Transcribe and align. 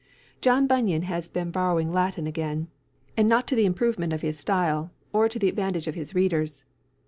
John 0.41 0.65
Bunyan 0.65 1.03
has 1.03 1.27
been 1.27 1.51
borrowing 1.51 1.91
Latin 1.93 2.25
again, 2.25 2.69
and 3.15 3.29
not 3.29 3.45
to 3.49 3.55
the 3.55 3.67
improvement 3.67 4.13
of 4.13 4.23
his 4.23 4.39
style, 4.39 4.89
or 5.13 5.29
to 5.29 5.37
the 5.37 5.47
advantage 5.49 5.85
of 5.87 5.93
his 5.93 6.15
readers. 6.15 6.65